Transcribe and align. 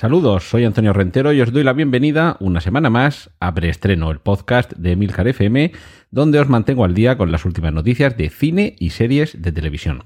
Saludos, 0.00 0.48
soy 0.48 0.64
Antonio 0.64 0.94
Rentero 0.94 1.30
y 1.34 1.42
os 1.42 1.52
doy 1.52 1.62
la 1.62 1.74
bienvenida 1.74 2.38
una 2.40 2.62
semana 2.62 2.88
más 2.88 3.28
a 3.38 3.52
Preestreno, 3.52 4.10
el 4.10 4.18
podcast 4.18 4.72
de 4.72 4.92
Emilcar 4.92 5.28
FM, 5.28 5.72
donde 6.10 6.40
os 6.40 6.48
mantengo 6.48 6.86
al 6.86 6.94
día 6.94 7.18
con 7.18 7.30
las 7.30 7.44
últimas 7.44 7.74
noticias 7.74 8.16
de 8.16 8.30
cine 8.30 8.76
y 8.78 8.90
series 8.90 9.42
de 9.42 9.52
televisión. 9.52 10.04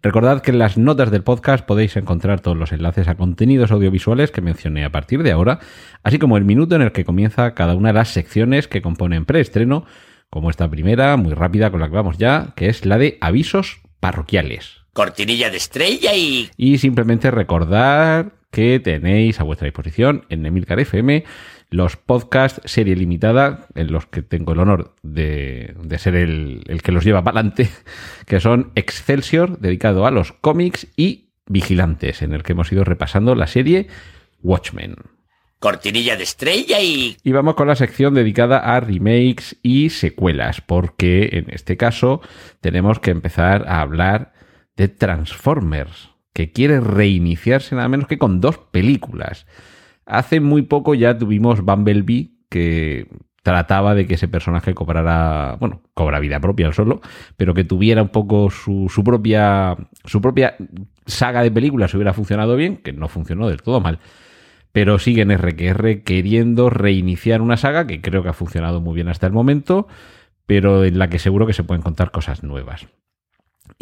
Recordad 0.00 0.42
que 0.42 0.52
en 0.52 0.60
las 0.60 0.78
notas 0.78 1.10
del 1.10 1.24
podcast 1.24 1.66
podéis 1.66 1.96
encontrar 1.96 2.38
todos 2.38 2.56
los 2.56 2.70
enlaces 2.70 3.08
a 3.08 3.16
contenidos 3.16 3.72
audiovisuales 3.72 4.30
que 4.30 4.42
mencioné 4.42 4.84
a 4.84 4.92
partir 4.92 5.24
de 5.24 5.32
ahora, 5.32 5.58
así 6.04 6.20
como 6.20 6.36
el 6.36 6.44
minuto 6.44 6.76
en 6.76 6.82
el 6.82 6.92
que 6.92 7.04
comienza 7.04 7.52
cada 7.56 7.74
una 7.74 7.88
de 7.88 7.94
las 7.94 8.10
secciones 8.10 8.68
que 8.68 8.80
componen 8.80 9.24
preestreno, 9.24 9.86
como 10.30 10.50
esta 10.50 10.70
primera, 10.70 11.16
muy 11.16 11.34
rápida 11.34 11.72
con 11.72 11.80
la 11.80 11.88
que 11.88 11.96
vamos 11.96 12.16
ya, 12.16 12.52
que 12.54 12.68
es 12.68 12.86
la 12.86 12.96
de 12.96 13.18
avisos 13.20 13.80
parroquiales. 13.98 14.84
Cortinilla 14.92 15.50
de 15.50 15.56
estrella 15.56 16.14
y... 16.14 16.48
Y 16.56 16.78
simplemente 16.78 17.32
recordar 17.32 18.41
que 18.52 18.78
tenéis 18.78 19.40
a 19.40 19.44
vuestra 19.44 19.64
disposición 19.64 20.24
en 20.28 20.46
Emilcar 20.46 20.78
FM 20.78 21.24
los 21.70 21.96
podcasts 21.96 22.60
serie 22.66 22.94
limitada, 22.94 23.66
en 23.74 23.90
los 23.90 24.06
que 24.06 24.22
tengo 24.22 24.52
el 24.52 24.60
honor 24.60 24.94
de, 25.02 25.74
de 25.82 25.98
ser 25.98 26.14
el, 26.14 26.62
el, 26.68 26.82
que 26.82 26.92
los 26.92 27.02
lleva 27.02 27.24
para 27.24 27.40
adelante, 27.40 27.70
que 28.26 28.40
son 28.40 28.70
Excelsior, 28.74 29.58
dedicado 29.58 30.06
a 30.06 30.10
los 30.10 30.32
cómics, 30.32 30.86
y 30.96 31.30
Vigilantes, 31.46 32.22
en 32.22 32.34
el 32.34 32.42
que 32.42 32.52
hemos 32.52 32.70
ido 32.70 32.84
repasando 32.84 33.34
la 33.34 33.46
serie 33.46 33.88
Watchmen. 34.42 34.96
Cortinilla 35.58 36.16
de 36.16 36.24
estrella 36.24 36.80
y... 36.80 37.16
Y 37.22 37.32
vamos 37.32 37.54
con 37.54 37.68
la 37.68 37.76
sección 37.76 38.14
dedicada 38.14 38.58
a 38.58 38.80
remakes 38.80 39.56
y 39.62 39.90
secuelas, 39.90 40.60
porque 40.60 41.30
en 41.32 41.46
este 41.48 41.76
caso 41.76 42.20
tenemos 42.60 42.98
que 42.98 43.12
empezar 43.12 43.66
a 43.68 43.80
hablar 43.80 44.32
de 44.76 44.88
Transformers, 44.88 46.11
que 46.32 46.52
quiere 46.52 46.80
reiniciarse 46.80 47.74
nada 47.74 47.88
menos 47.88 48.06
que 48.06 48.18
con 48.18 48.40
dos 48.40 48.58
películas. 48.58 49.46
Hace 50.06 50.40
muy 50.40 50.62
poco 50.62 50.94
ya 50.94 51.18
tuvimos 51.18 51.62
Bumblebee, 51.62 52.32
que 52.48 53.08
trataba 53.42 53.94
de 53.94 54.06
que 54.06 54.14
ese 54.14 54.28
personaje 54.28 54.74
cobrara, 54.74 55.56
bueno, 55.58 55.82
cobra 55.94 56.20
vida 56.20 56.40
propia 56.40 56.72
solo, 56.72 57.00
pero 57.36 57.54
que 57.54 57.64
tuviera 57.64 58.02
un 58.02 58.08
poco 58.08 58.50
su, 58.50 58.88
su, 58.88 59.02
propia, 59.02 59.76
su 60.04 60.20
propia 60.20 60.56
saga 61.06 61.42
de 61.42 61.50
películas 61.50 61.92
hubiera 61.94 62.12
funcionado 62.12 62.56
bien, 62.56 62.76
que 62.76 62.92
no 62.92 63.08
funcionó 63.08 63.48
del 63.48 63.62
todo 63.62 63.80
mal. 63.80 63.98
Pero 64.70 64.98
siguen 64.98 65.36
RQR 65.36 66.02
queriendo 66.02 66.70
reiniciar 66.70 67.42
una 67.42 67.56
saga 67.56 67.86
que 67.86 68.00
creo 68.00 68.22
que 68.22 68.30
ha 68.30 68.34
funcionado 68.34 68.80
muy 68.80 68.94
bien 68.94 69.08
hasta 69.08 69.26
el 69.26 69.32
momento, 69.32 69.86
pero 70.46 70.84
en 70.84 70.98
la 70.98 71.10
que 71.10 71.18
seguro 71.18 71.46
que 71.46 71.52
se 71.52 71.64
pueden 71.64 71.82
contar 71.82 72.10
cosas 72.10 72.42
nuevas. 72.42 72.86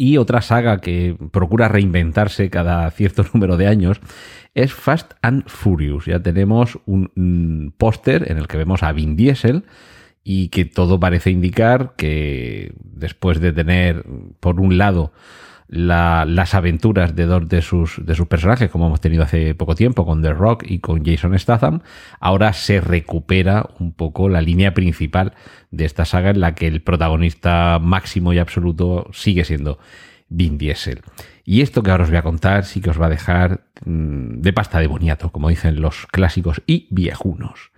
Y 0.03 0.17
otra 0.17 0.41
saga 0.41 0.81
que 0.81 1.15
procura 1.29 1.67
reinventarse 1.67 2.49
cada 2.49 2.89
cierto 2.89 3.23
número 3.35 3.55
de 3.55 3.67
años 3.67 4.01
es 4.55 4.73
Fast 4.73 5.13
and 5.21 5.47
Furious. 5.47 6.07
Ya 6.07 6.19
tenemos 6.19 6.79
un, 6.87 7.11
un 7.15 7.71
póster 7.77 8.31
en 8.31 8.39
el 8.39 8.47
que 8.47 8.57
vemos 8.57 8.81
a 8.81 8.93
Vin 8.93 9.15
Diesel 9.15 9.63
y 10.23 10.47
que 10.47 10.65
todo 10.65 10.99
parece 10.99 11.29
indicar 11.29 11.93
que 11.97 12.73
después 12.81 13.39
de 13.41 13.53
tener, 13.53 14.03
por 14.39 14.59
un 14.59 14.79
lado, 14.79 15.13
la, 15.71 16.25
las 16.25 16.53
aventuras 16.53 17.15
de 17.15 17.25
dos 17.25 17.47
de 17.47 17.61
sus, 17.61 18.05
de 18.05 18.13
sus 18.13 18.27
personajes, 18.27 18.69
como 18.69 18.87
hemos 18.87 18.99
tenido 18.99 19.23
hace 19.23 19.55
poco 19.55 19.73
tiempo 19.73 20.05
con 20.05 20.21
The 20.21 20.33
Rock 20.33 20.65
y 20.67 20.79
con 20.79 21.03
Jason 21.05 21.37
Statham, 21.39 21.81
ahora 22.19 22.51
se 22.51 22.81
recupera 22.81 23.69
un 23.79 23.93
poco 23.93 24.27
la 24.27 24.41
línea 24.41 24.73
principal 24.73 25.33
de 25.71 25.85
esta 25.85 26.03
saga 26.03 26.31
en 26.31 26.41
la 26.41 26.55
que 26.55 26.67
el 26.67 26.81
protagonista 26.81 27.79
máximo 27.81 28.33
y 28.33 28.37
absoluto 28.37 29.07
sigue 29.13 29.45
siendo 29.45 29.79
Vin 30.27 30.57
Diesel. 30.57 31.01
Y 31.45 31.61
esto 31.61 31.83
que 31.83 31.91
ahora 31.91 32.03
os 32.03 32.09
voy 32.09 32.17
a 32.17 32.23
contar 32.23 32.65
sí 32.65 32.81
que 32.81 32.89
os 32.89 33.01
va 33.01 33.05
a 33.05 33.09
dejar 33.09 33.63
mmm, 33.85 34.41
de 34.41 34.51
pasta 34.51 34.79
de 34.79 34.87
boniato, 34.87 35.31
como 35.31 35.47
dicen 35.47 35.81
los 35.81 36.05
clásicos 36.07 36.61
y 36.67 36.89
viejunos. 36.91 37.71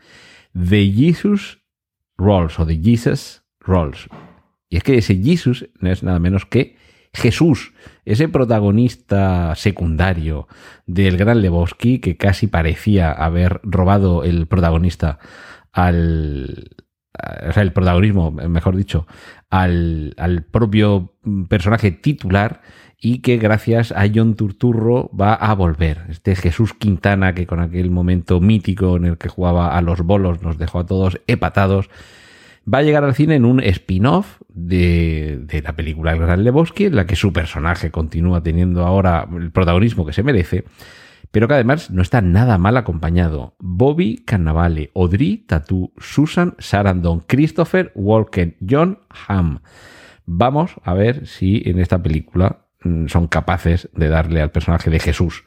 The 0.53 0.91
Jesus 0.91 1.59
Rolls 2.17 2.59
o 2.59 2.65
The 2.65 2.81
Jesus 2.83 3.43
Rolls. 3.59 4.09
Y 4.67 4.77
es 4.77 4.83
que 4.83 4.97
ese 4.97 5.15
Jesus 5.21 5.69
no 5.79 5.91
es 5.91 6.01
nada 6.01 6.17
menos 6.17 6.47
que 6.47 6.81
Jesús, 7.13 7.73
ese 8.05 8.27
protagonista 8.27 9.55
secundario 9.55 10.47
del 10.87 11.17
Gran 11.17 11.41
Lebowski 11.41 11.99
que 11.99 12.17
casi 12.17 12.47
parecía 12.47 13.11
haber 13.11 13.61
robado 13.63 14.23
el 14.23 14.47
protagonista 14.47 15.19
al, 15.71 16.75
o 17.47 17.51
sea, 17.51 17.63
el 17.63 17.71
protagonismo, 17.71 18.31
mejor 18.31 18.75
dicho, 18.75 19.05
al, 19.49 20.15
al, 20.17 20.43
propio 20.43 21.13
personaje 21.49 21.91
titular 21.91 22.61
y 22.99 23.19
que 23.19 23.37
gracias 23.37 23.91
a 23.91 24.05
John 24.13 24.35
Turturro 24.35 25.11
va 25.19 25.35
a 25.35 25.53
volver. 25.53 26.05
Este 26.09 26.35
Jesús 26.35 26.73
Quintana 26.73 27.35
que 27.35 27.45
con 27.45 27.59
aquel 27.59 27.91
momento 27.91 28.39
mítico 28.39 28.97
en 28.97 29.05
el 29.05 29.17
que 29.17 29.29
jugaba 29.29 29.77
a 29.77 29.81
los 29.81 30.01
bolos 30.01 30.41
nos 30.41 30.57
dejó 30.57 30.79
a 30.79 30.85
todos 30.85 31.19
hepatados 31.27 31.89
va 32.71 32.79
a 32.79 32.83
llegar 32.83 33.03
al 33.03 33.15
cine 33.15 33.35
en 33.35 33.45
un 33.45 33.59
spin-off 33.59 34.41
de, 34.49 35.39
de, 35.43 35.61
la 35.61 35.75
película 35.75 36.13
El 36.13 36.19
Gran 36.19 36.43
Lebowski, 36.43 36.85
en 36.85 36.95
la 36.95 37.05
que 37.05 37.15
su 37.15 37.33
personaje 37.33 37.91
continúa 37.91 38.41
teniendo 38.41 38.85
ahora 38.85 39.27
el 39.37 39.51
protagonismo 39.51 40.05
que 40.05 40.13
se 40.13 40.23
merece, 40.23 40.65
pero 41.31 41.47
que 41.47 41.55
además 41.55 41.89
no 41.89 42.01
está 42.01 42.21
nada 42.21 42.57
mal 42.57 42.77
acompañado. 42.77 43.55
Bobby 43.59 44.23
Cannavale, 44.25 44.91
Audrey 44.95 45.37
Tatu, 45.37 45.91
Susan 45.97 46.55
Sarandon, 46.59 47.21
Christopher 47.21 47.91
Walken, 47.95 48.57
John 48.67 48.99
Hamm. 49.27 49.59
Vamos 50.25 50.75
a 50.83 50.93
ver 50.93 51.27
si 51.27 51.63
en 51.65 51.79
esta 51.79 52.01
película 52.01 52.67
son 53.07 53.27
capaces 53.27 53.89
de 53.93 54.09
darle 54.09 54.41
al 54.41 54.51
personaje 54.51 54.89
de 54.89 54.99
Jesús 54.99 55.43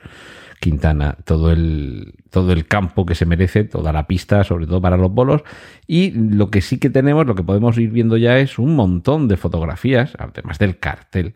Quintana 0.60 1.16
todo 1.24 1.50
el, 1.50 2.14
todo 2.30 2.52
el 2.52 2.66
campo 2.66 3.06
que 3.06 3.14
se 3.14 3.26
merece, 3.26 3.64
toda 3.64 3.92
la 3.92 4.06
pista, 4.06 4.44
sobre 4.44 4.66
todo 4.66 4.80
para 4.80 4.96
los 4.96 5.10
bolos. 5.10 5.42
Y 5.86 6.12
lo 6.12 6.50
que 6.50 6.60
sí 6.60 6.78
que 6.78 6.90
tenemos, 6.90 7.26
lo 7.26 7.34
que 7.34 7.42
podemos 7.42 7.78
ir 7.78 7.90
viendo 7.90 8.16
ya 8.16 8.38
es 8.38 8.58
un 8.58 8.76
montón 8.76 9.28
de 9.28 9.36
fotografías, 9.36 10.12
además 10.18 10.58
del 10.58 10.78
cartel, 10.78 11.34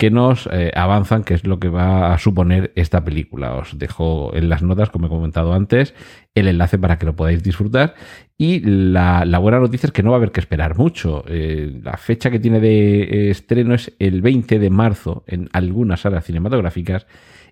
que 0.00 0.10
nos 0.10 0.48
eh, 0.50 0.72
avanzan 0.74 1.24
qué 1.24 1.34
es 1.34 1.46
lo 1.46 1.60
que 1.60 1.68
va 1.68 2.14
a 2.14 2.18
suponer 2.18 2.72
esta 2.74 3.04
película. 3.04 3.54
Os 3.56 3.78
dejo 3.78 4.34
en 4.34 4.48
las 4.48 4.62
notas, 4.62 4.88
como 4.88 5.08
he 5.08 5.10
comentado 5.10 5.52
antes, 5.52 5.94
el 6.34 6.48
enlace 6.48 6.78
para 6.78 6.98
que 6.98 7.04
lo 7.04 7.14
podáis 7.14 7.42
disfrutar. 7.42 7.94
Y 8.38 8.60
la, 8.60 9.26
la 9.26 9.38
buena 9.38 9.60
noticia 9.60 9.88
es 9.88 9.92
que 9.92 10.02
no 10.02 10.12
va 10.12 10.16
a 10.16 10.20
haber 10.20 10.32
que 10.32 10.40
esperar 10.40 10.78
mucho. 10.78 11.22
Eh, 11.28 11.80
la 11.82 11.98
fecha 11.98 12.30
que 12.30 12.38
tiene 12.38 12.60
de 12.60 13.02
eh, 13.02 13.30
estreno 13.30 13.74
es 13.74 13.92
el 13.98 14.22
20 14.22 14.58
de 14.58 14.70
marzo 14.70 15.22
en 15.26 15.50
algunas 15.52 16.00
salas 16.00 16.24
cinematográficas 16.24 17.06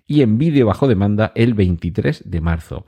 y 0.07 0.23
en 0.23 0.39
vídeo 0.39 0.65
bajo 0.65 0.87
demanda 0.87 1.31
el 1.35 1.53
23 1.53 2.31
de 2.31 2.41
marzo. 2.41 2.83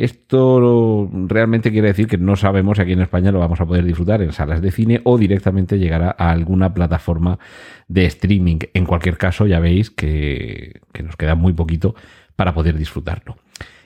Esto 0.00 1.10
realmente 1.12 1.70
quiere 1.70 1.88
decir 1.88 2.06
que 2.06 2.16
no 2.16 2.34
sabemos 2.34 2.78
si 2.78 2.82
aquí 2.82 2.92
en 2.92 3.02
España 3.02 3.30
lo 3.32 3.38
vamos 3.38 3.60
a 3.60 3.66
poder 3.66 3.84
disfrutar 3.84 4.22
en 4.22 4.32
salas 4.32 4.62
de 4.62 4.70
cine 4.70 5.02
o 5.04 5.18
directamente 5.18 5.78
llegará 5.78 6.16
a 6.18 6.30
alguna 6.30 6.72
plataforma 6.72 7.38
de 7.86 8.06
streaming. 8.06 8.60
En 8.72 8.86
cualquier 8.86 9.18
caso, 9.18 9.46
ya 9.46 9.60
veis 9.60 9.90
que, 9.90 10.80
nos 11.04 11.16
queda 11.16 11.34
muy 11.34 11.52
poquito 11.52 11.94
para 12.34 12.54
poder 12.54 12.78
disfrutarlo. 12.78 13.36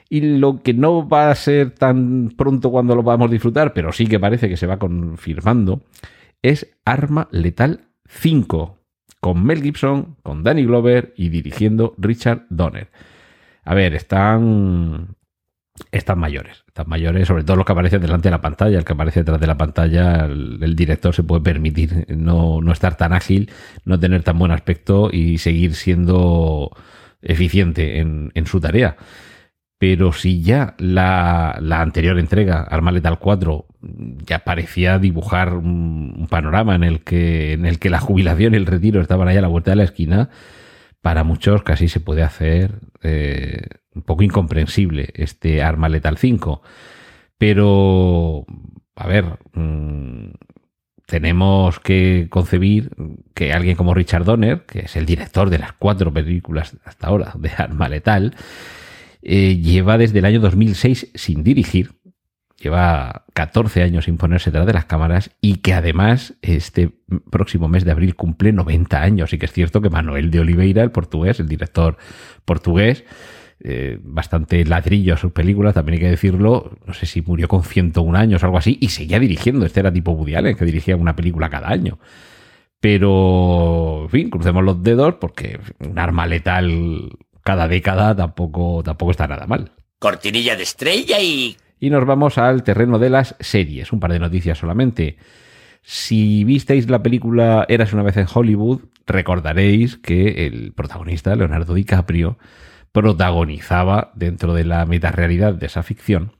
Y 0.07 0.37
lo 0.37 0.63
que 0.63 0.73
no 0.73 1.05
va 1.05 1.31
a 1.31 1.35
ser 1.35 1.71
tan 1.71 2.31
pronto 2.37 2.71
cuando 2.71 2.95
lo 2.95 3.03
podamos 3.03 3.29
disfrutar, 3.29 3.73
pero 3.73 3.91
sí 3.91 4.07
que 4.07 4.17
parece 4.17 4.47
que 4.47 4.55
se 4.55 4.67
va 4.67 4.79
confirmando, 4.79 5.81
es 6.41 6.77
Arma 6.85 7.27
Letal 7.31 7.89
5, 8.07 8.77
con 9.19 9.45
Mel 9.45 9.61
Gibson, 9.61 10.15
con 10.23 10.43
Danny 10.43 10.63
Glover 10.63 11.13
y 11.17 11.27
dirigiendo 11.27 11.93
Richard 11.97 12.45
Donner. 12.49 12.87
A 13.65 13.73
ver, 13.73 13.95
están 13.95 15.17
están 15.91 16.19
mayores, 16.19 16.63
están 16.67 16.87
mayores, 16.87 17.27
sobre 17.27 17.43
todo 17.43 17.57
los 17.57 17.65
que 17.65 17.73
aparecen 17.73 18.01
delante 18.01 18.27
de 18.27 18.31
la 18.31 18.41
pantalla, 18.41 18.77
el 18.77 18.85
que 18.85 18.93
aparece 18.93 19.21
detrás 19.21 19.39
de 19.39 19.47
la 19.47 19.57
pantalla, 19.57 20.25
el, 20.25 20.75
director 20.75 21.13
se 21.13 21.23
puede 21.23 21.41
permitir 21.41 22.05
no, 22.15 22.61
no, 22.61 22.71
estar 22.71 22.95
tan 22.95 23.13
ágil, 23.13 23.51
no 23.83 23.99
tener 23.99 24.23
tan 24.23 24.39
buen 24.39 24.51
aspecto 24.51 25.09
y 25.11 25.37
seguir 25.37 25.75
siendo 25.75 26.71
eficiente 27.21 27.99
en, 27.99 28.31
en 28.35 28.47
su 28.47 28.61
tarea. 28.61 28.95
Pero 29.77 30.13
si 30.13 30.41
ya 30.41 30.75
la, 30.77 31.57
la, 31.61 31.81
anterior 31.81 32.17
entrega, 32.17 32.61
Arma 32.63 32.93
Letal 32.93 33.19
4, 33.19 33.65
ya 34.25 34.39
parecía 34.39 34.99
dibujar 34.99 35.53
un, 35.53 36.15
un, 36.17 36.27
panorama 36.27 36.75
en 36.75 36.83
el, 36.85 37.03
que, 37.03 37.53
en 37.53 37.65
el 37.65 37.79
que 37.79 37.89
la 37.89 37.99
jubilación 37.99 38.53
y 38.53 38.57
el 38.57 38.65
retiro 38.65 39.01
estaban 39.01 39.27
allá 39.27 39.39
a 39.39 39.41
la 39.41 39.47
vuelta 39.49 39.71
de 39.71 39.75
la 39.75 39.83
esquina, 39.83 40.29
para 41.01 41.23
muchos 41.25 41.63
casi 41.63 41.89
se 41.89 41.99
puede 41.99 42.23
hacer 42.23 42.79
eh, 43.03 43.67
un 43.95 44.01
poco 44.01 44.23
incomprensible 44.23 45.09
este 45.15 45.63
Arma 45.63 45.89
Letal 45.89 46.17
5. 46.17 46.61
Pero, 47.37 48.45
a 48.95 49.07
ver, 49.07 49.39
mmm, 49.53 50.31
tenemos 51.05 51.79
que 51.79 52.27
concebir 52.29 52.91
que 53.33 53.53
alguien 53.53 53.75
como 53.75 53.93
Richard 53.93 54.25
Donner, 54.25 54.65
que 54.65 54.79
es 54.79 54.95
el 54.95 55.05
director 55.05 55.49
de 55.49 55.59
las 55.59 55.73
cuatro 55.73 56.11
películas 56.11 56.77
hasta 56.83 57.07
ahora 57.07 57.33
de 57.35 57.51
Arma 57.57 57.89
Letal, 57.89 58.35
eh, 59.21 59.57
lleva 59.57 59.97
desde 59.97 60.19
el 60.19 60.25
año 60.25 60.39
2006 60.39 61.11
sin 61.13 61.43
dirigir, 61.43 61.93
lleva 62.59 63.25
14 63.33 63.83
años 63.83 64.05
sin 64.05 64.17
ponerse 64.17 64.49
detrás 64.49 64.67
de 64.67 64.73
las 64.73 64.85
cámaras 64.85 65.31
y 65.41 65.57
que 65.57 65.73
además 65.73 66.35
este 66.41 66.91
próximo 67.29 67.67
mes 67.67 67.85
de 67.85 67.91
abril 67.91 68.15
cumple 68.15 68.51
90 68.51 69.01
años. 69.01 69.33
Y 69.33 69.37
que 69.37 69.45
es 69.45 69.51
cierto 69.51 69.81
que 69.81 69.89
Manuel 69.89 70.31
de 70.31 70.39
Oliveira, 70.39 70.83
el 70.83 70.91
portugués, 70.91 71.39
el 71.39 71.47
director 71.47 71.97
portugués, 72.45 73.03
eh, 73.67 73.97
bastante 74.03 74.63
ladrillo 74.63 75.15
a 75.15 75.17
sus 75.17 75.31
películas, 75.31 75.73
también 75.73 75.95
hay 75.95 75.99
que 76.01 76.11
decirlo, 76.11 76.77
no 76.85 76.93
sé 76.93 77.07
si 77.07 77.23
murió 77.23 77.47
con 77.47 77.63
101 77.63 78.15
años 78.15 78.43
o 78.43 78.45
algo 78.45 78.59
así, 78.59 78.77
y 78.79 78.89
seguía 78.89 79.17
dirigiendo, 79.17 79.65
este 79.65 79.79
era 79.79 79.91
tipo 79.91 80.11
Woody 80.11 80.35
Allen, 80.35 80.55
que 80.55 80.65
dirigía 80.65 80.95
una 80.95 81.15
película 81.15 81.49
cada 81.49 81.69
año. 81.69 81.97
Pero, 82.79 84.03
en 84.03 84.09
fin, 84.09 84.29
crucemos 84.29 84.63
los 84.63 84.83
dedos 84.83 85.15
porque 85.15 85.59
un 85.79 85.97
arma 85.97 86.27
letal 86.27 87.17
cada 87.41 87.67
década 87.67 88.15
tampoco, 88.15 88.83
tampoco 88.83 89.09
está 89.09 89.27
nada 89.27 89.47
mal. 89.47 89.71
Cortinilla 89.97 90.55
de 90.55 90.61
estrella 90.61 91.19
y... 91.19 91.57
Y 91.79 91.89
nos 91.89 92.05
vamos 92.05 92.37
al 92.37 92.61
terreno 92.61 92.99
de 92.99 93.09
las 93.09 93.35
series, 93.39 93.91
un 93.91 93.99
par 93.99 94.11
de 94.11 94.19
noticias 94.19 94.59
solamente. 94.59 95.17
Si 95.81 96.43
visteis 96.43 96.87
la 96.87 97.01
película 97.01 97.65
Eras 97.67 97.93
una 97.93 98.03
vez 98.03 98.17
en 98.17 98.27
Hollywood, 98.31 98.81
recordaréis 99.07 99.97
que 99.97 100.45
el 100.45 100.71
protagonista, 100.73 101.35
Leonardo 101.35 101.73
DiCaprio, 101.73 102.37
protagonizaba 102.95 104.13
dentro 104.15 104.53
de 104.53 104.63
la 104.63 104.85
metarealidad 104.85 105.53
de 105.53 105.65
esa 105.65 105.83
ficción 105.83 106.31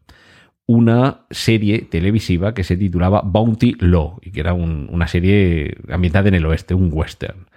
una 0.68 1.26
serie 1.30 1.80
televisiva 1.80 2.54
que 2.54 2.64
se 2.64 2.78
titulaba 2.78 3.24
Bounty 3.26 3.76
Law 3.82 4.20
y 4.22 4.32
que 4.32 4.40
era 4.40 4.54
una 4.54 5.06
serie 5.06 5.76
ambientada 5.90 6.30
en 6.30 6.36
el 6.36 6.46
oeste, 6.46 6.74
un 6.74 6.90
western. 6.94 7.48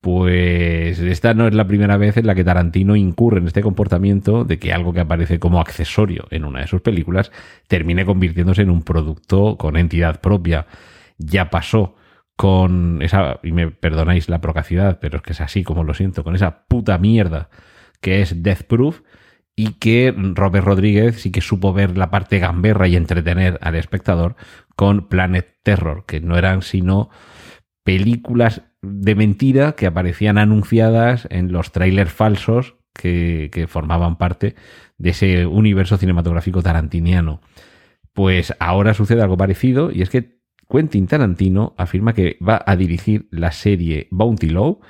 Pues 0.00 0.98
esta 0.98 1.34
no 1.34 1.46
es 1.46 1.52
la 1.52 1.66
primera 1.66 1.98
vez 1.98 2.16
en 2.16 2.26
la 2.26 2.34
que 2.34 2.42
Tarantino 2.42 2.96
incurre 2.96 3.38
en 3.38 3.48
este 3.48 3.60
comportamiento 3.60 4.44
de 4.44 4.58
que 4.58 4.72
algo 4.72 4.94
que 4.94 5.00
aparece 5.00 5.38
como 5.38 5.60
accesorio 5.60 6.26
en 6.30 6.46
una 6.46 6.60
de 6.60 6.68
sus 6.68 6.80
películas 6.80 7.30
termine 7.68 8.06
convirtiéndose 8.06 8.62
en 8.62 8.70
un 8.70 8.82
producto 8.82 9.58
con 9.58 9.76
entidad 9.76 10.22
propia. 10.22 10.66
Ya 11.18 11.50
pasó 11.50 11.96
con 12.34 13.02
esa, 13.02 13.40
y 13.42 13.52
me 13.52 13.70
perdonáis 13.70 14.30
la 14.30 14.40
procacidad, 14.40 15.00
pero 15.00 15.18
es 15.18 15.22
que 15.22 15.32
es 15.32 15.42
así 15.42 15.64
como 15.64 15.84
lo 15.84 15.92
siento, 15.92 16.24
con 16.24 16.34
esa 16.34 16.64
puta 16.66 16.96
mierda 16.96 17.50
que 18.02 18.20
es 18.20 18.42
Death 18.42 18.64
Proof, 18.64 19.00
y 19.56 19.74
que 19.74 20.14
Robert 20.16 20.66
Rodríguez 20.66 21.20
sí 21.20 21.30
que 21.30 21.40
supo 21.40 21.72
ver 21.72 21.96
la 21.96 22.10
parte 22.10 22.38
gamberra 22.38 22.88
y 22.88 22.96
entretener 22.96 23.58
al 23.62 23.74
espectador 23.74 24.36
con 24.76 25.08
Planet 25.08 25.58
Terror, 25.62 26.04
que 26.06 26.20
no 26.20 26.36
eran 26.36 26.62
sino 26.62 27.10
películas 27.84 28.62
de 28.80 29.14
mentira 29.14 29.72
que 29.72 29.86
aparecían 29.86 30.38
anunciadas 30.38 31.26
en 31.30 31.52
los 31.52 31.72
trailers 31.72 32.12
falsos 32.12 32.76
que, 32.94 33.50
que 33.52 33.66
formaban 33.66 34.16
parte 34.16 34.56
de 34.98 35.10
ese 35.10 35.46
universo 35.46 35.96
cinematográfico 35.98 36.62
tarantiniano. 36.62 37.40
Pues 38.12 38.54
ahora 38.58 38.94
sucede 38.94 39.22
algo 39.22 39.36
parecido 39.36 39.90
y 39.92 40.02
es 40.02 40.10
que 40.10 40.40
Quentin 40.68 41.06
Tarantino 41.06 41.74
afirma 41.76 42.14
que 42.14 42.38
va 42.46 42.62
a 42.64 42.76
dirigir 42.76 43.28
la 43.30 43.52
serie 43.52 44.08
Bounty 44.10 44.48
Law 44.48 44.80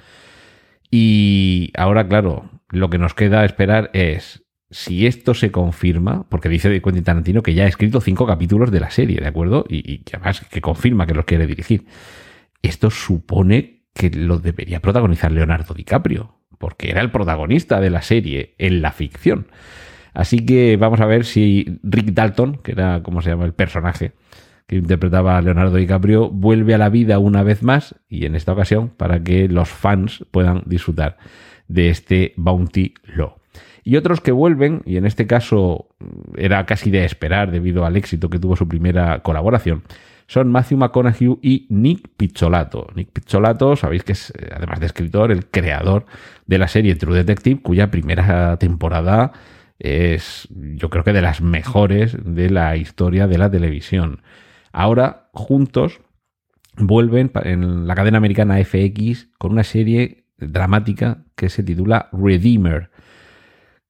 y 0.95 1.73
ahora, 1.75 2.07
claro, 2.07 2.51
lo 2.73 2.91
que 2.91 2.99
nos 2.99 3.15
queda 3.15 3.45
esperar 3.45 3.91
es 3.93 4.45
si 4.71 5.07
esto 5.07 5.35
se 5.35 5.53
confirma, 5.53 6.27
porque 6.31 6.49
dice 6.49 6.81
Quentin 6.81 7.05
Tarantino 7.05 7.43
que 7.43 7.53
ya 7.55 7.65
ha 7.65 7.69
escrito 7.69 8.01
cinco 8.01 8.27
capítulos 8.27 8.71
de 8.71 8.81
la 8.81 8.91
serie, 8.91 9.21
¿de 9.21 9.29
acuerdo? 9.29 9.67
Y, 9.69 10.03
además 10.13 10.45
que 10.51 10.63
confirma 10.63 11.07
que 11.07 11.15
los 11.15 11.27
quiere 11.27 11.47
dirigir. 11.47 11.85
Esto 12.63 12.91
supone 12.91 13.85
que 13.95 14.11
lo 14.11 14.39
debería 14.39 14.81
protagonizar 14.81 15.31
Leonardo 15.31 15.75
DiCaprio, 15.75 16.39
porque 16.59 16.91
era 16.91 17.03
el 17.03 17.11
protagonista 17.11 17.81
de 17.81 17.91
la 17.91 18.01
serie 18.01 18.55
en 18.57 18.81
la 18.81 18.93
ficción. 18.93 19.49
Así 20.15 20.47
que 20.47 20.79
vamos 20.79 21.01
a 21.01 21.07
ver 21.07 21.27
si 21.27 21.79
Rick 21.83 22.13
Dalton, 22.13 22.57
que 22.63 22.73
era 22.73 23.03
como 23.03 23.21
se 23.21 23.31
llama 23.31 23.45
el 23.45 23.53
personaje 23.53 24.13
que 24.67 24.77
interpretaba 24.77 25.37
a 25.37 25.43
Leonardo 25.43 25.77
DiCaprio, 25.77 26.31
vuelve 26.31 26.75
a 26.75 26.79
la 26.79 26.89
vida 26.89 27.19
una 27.19 27.43
vez 27.43 27.63
más 27.63 27.97
y 28.09 28.25
en 28.25 28.35
esta 28.35 28.53
ocasión 28.53 28.89
para 28.89 29.23
que 29.23 29.49
los 29.49 29.69
fans 29.69 30.25
puedan 30.31 30.63
disfrutar 30.65 31.19
de 31.69 31.89
este 31.89 32.35
Bounty 32.37 32.95
Law. 33.17 33.37
Y 33.85 33.97
otros 33.97 34.21
que 34.21 34.33
vuelven, 34.33 34.83
y 34.87 34.97
en 34.97 35.07
este 35.07 35.27
caso 35.27 35.89
era 36.37 36.65
casi 36.67 36.91
de 36.91 37.05
esperar 37.05 37.51
debido 37.51 37.85
al 37.85 37.97
éxito 37.97 38.31
que 38.31 38.39
tuvo 38.39 38.57
su 38.57 38.69
primera 38.69 39.23
colaboración, 39.23 39.83
son 40.29 40.51
Matthew 40.51 40.79
McConaughey 40.79 41.39
y 41.43 41.67
Nick 41.69 42.09
Pizzolato. 42.17 42.87
Nick 42.95 43.11
Pizzolato, 43.11 43.77
sabéis 43.77 44.05
que 44.05 44.13
es, 44.13 44.31
eh, 44.31 44.51
además 44.55 44.81
de 44.81 44.87
escritor, 44.87 45.33
el 45.33 45.47
creador 45.47 46.07
de 46.47 46.59
la 46.59 46.69
serie 46.69 46.95
True 46.95 47.17
Detective, 47.17 47.61
cuya 47.61 47.91
primera 47.91 48.57
temporada 48.57 49.33
es, 49.79 50.49
yo 50.51 50.91
creo 50.91 51.05
que 51.05 51.13
de 51.13 51.23
las 51.23 51.41
mejores 51.43 52.17
de 52.25 52.51
la 52.51 52.77
historia 52.77 53.27
de 53.27 53.37
la 53.37 53.51
televisión. 53.51 54.23
Ahora, 54.73 55.29
juntos, 55.33 56.01
vuelven 56.77 57.31
en 57.43 57.87
la 57.87 57.95
cadena 57.95 58.19
americana 58.19 58.63
FX 58.65 59.29
con 59.39 59.53
una 59.53 59.65
serie 59.65 60.22
dramática 60.49 61.25
que 61.37 61.49
se 61.49 61.63
titula 61.63 62.09
Redeemer, 62.13 62.91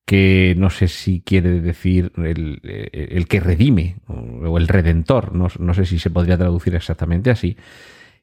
que 0.04 0.54
no 0.58 0.70
sé 0.70 0.88
si 0.88 1.20
quiere 1.20 1.60
decir 1.60 2.12
el, 2.16 3.26
que 3.28 3.40
redime 3.40 3.96
o 4.06 4.58
el 4.58 4.68
redentor, 4.68 5.34
no, 5.34 5.48
no, 5.58 5.74
sé 5.74 5.86
si 5.86 5.98
se 5.98 6.10
podría 6.10 6.36
traducir 6.36 6.74
exactamente 6.74 7.30
así, 7.30 7.56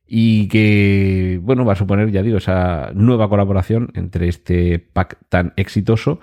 y 0.06 0.48
que, 0.48 1.40
bueno, 1.42 1.66
va 1.66 1.74
a 1.74 1.76
suponer, 1.76 2.12
ya 2.12 2.24
digo, 2.24 2.38
esa 2.38 2.92
nueva 2.96 3.30
colaboración 3.30 3.92
entre 3.94 4.28
este 4.28 4.80
pack 4.80 5.18
tan 5.30 5.54
exitoso 5.56 6.20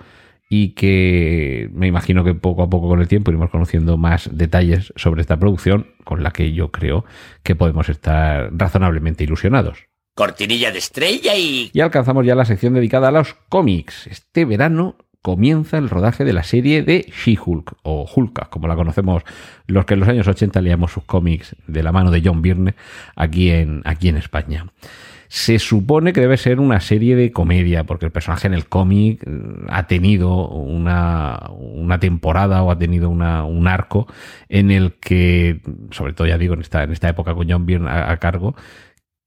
y 0.49 0.69
que 0.69 1.69
me 1.73 1.87
imagino 1.87 2.23
que 2.23 2.33
poco 2.33 2.63
a 2.63 2.69
poco 2.69 2.87
con 2.89 3.01
el 3.01 3.07
tiempo 3.07 3.31
iremos 3.31 3.49
conociendo 3.49 3.97
más 3.97 4.29
detalles 4.33 4.93
sobre 4.95 5.21
esta 5.21 5.37
producción 5.37 5.87
con 6.03 6.23
la 6.23 6.31
que 6.31 6.53
yo 6.53 6.71
creo 6.71 7.05
que 7.43 7.55
podemos 7.55 7.89
estar 7.89 8.49
razonablemente 8.53 9.23
ilusionados. 9.23 9.87
Cortinilla 10.17 10.71
de 10.71 10.79
estrella 10.79 11.35
y... 11.35 11.69
Y 11.71 11.79
alcanzamos 11.79 12.25
ya 12.25 12.33
la 12.33 12.43
sección 12.43 12.73
dedicada 12.73 13.09
a 13.09 13.11
los 13.11 13.35
cómics. 13.49 14.07
Este 14.07 14.45
verano 14.45 14.95
comienza 15.21 15.77
el 15.77 15.91
rodaje 15.91 16.25
de 16.25 16.33
la 16.33 16.41
serie 16.41 16.81
de 16.81 17.13
She-Hulk, 17.23 17.75
o 17.83 18.09
Hulka, 18.15 18.45
como 18.49 18.67
la 18.67 18.75
conocemos 18.75 19.21
los 19.67 19.85
que 19.85 19.93
en 19.93 19.99
los 19.99 20.09
años 20.09 20.27
80 20.27 20.59
leíamos 20.61 20.91
sus 20.91 21.03
cómics 21.03 21.55
de 21.67 21.83
la 21.83 21.91
mano 21.91 22.09
de 22.09 22.23
John 22.25 22.41
Byrne 22.41 22.73
aquí 23.15 23.51
en, 23.51 23.83
aquí 23.85 24.09
en 24.09 24.17
España. 24.17 24.65
Se 25.27 25.59
supone 25.59 26.13
que 26.13 26.21
debe 26.21 26.37
ser 26.37 26.59
una 26.59 26.79
serie 26.79 27.15
de 27.15 27.31
comedia, 27.31 27.83
porque 27.83 28.05
el 28.05 28.11
personaje 28.11 28.47
en 28.47 28.55
el 28.55 28.67
cómic 28.67 29.21
eh, 29.23 29.29
ha 29.67 29.85
tenido 29.85 30.47
una, 30.47 31.47
una 31.59 31.99
temporada 31.99 32.63
o 32.63 32.71
ha 32.71 32.79
tenido 32.79 33.11
una, 33.11 33.43
un 33.43 33.67
arco 33.67 34.07
en 34.49 34.71
el 34.71 34.93
que, 34.93 35.61
sobre 35.91 36.13
todo 36.13 36.25
ya 36.25 36.39
digo, 36.39 36.55
en 36.55 36.61
esta, 36.61 36.81
en 36.81 36.91
esta 36.91 37.07
época 37.07 37.35
con 37.35 37.47
John 37.47 37.67
Byrne 37.67 37.87
a 37.87 38.17
cargo, 38.17 38.55